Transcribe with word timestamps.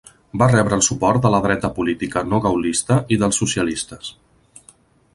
Va 0.41 0.45
rebre 0.53 0.79
el 0.79 0.85
suport 0.87 1.21
de 1.25 1.31
la 1.35 1.41
Dreta 1.43 1.71
política 1.77 2.25
no 2.33 2.41
gaullista 2.49 3.01
i 3.17 3.23
dels 3.25 3.41
socialistes. 3.45 4.15